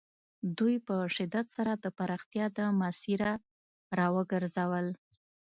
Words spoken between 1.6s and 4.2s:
د پراختیا له مسیره را